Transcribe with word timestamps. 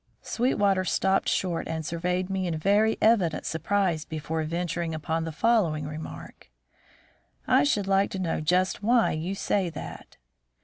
Sweetwater 0.23 0.83
stopped 0.83 1.29
short 1.29 1.67
and 1.67 1.85
surveyed 1.85 2.27
me 2.27 2.47
in 2.47 2.57
very 2.57 2.97
evident 3.03 3.45
surprise 3.45 4.03
before 4.03 4.41
venturing 4.41 4.95
upon 4.95 5.25
the 5.25 5.31
following 5.31 5.85
remark: 5.87 6.49
"I 7.45 7.63
should 7.63 7.85
like 7.85 8.09
to 8.09 8.17
know 8.17 8.41
just 8.41 8.81
why 8.81 9.11
you 9.11 9.35
say 9.35 9.69
that?" 9.69 10.17